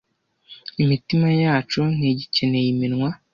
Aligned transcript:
imitima 0.83 1.27
yacu 1.43 1.81
ntigikeneye 1.97 2.67
iminwa 2.73 3.09